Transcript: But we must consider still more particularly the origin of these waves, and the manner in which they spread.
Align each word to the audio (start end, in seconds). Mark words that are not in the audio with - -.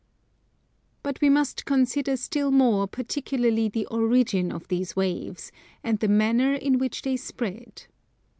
But 1.03 1.21
we 1.21 1.29
must 1.29 1.63
consider 1.65 2.17
still 2.17 2.49
more 2.49 2.87
particularly 2.87 3.69
the 3.69 3.85
origin 3.85 4.51
of 4.51 4.67
these 4.67 4.95
waves, 4.95 5.51
and 5.83 5.99
the 5.99 6.07
manner 6.07 6.55
in 6.55 6.79
which 6.79 7.03
they 7.03 7.15
spread. 7.15 7.85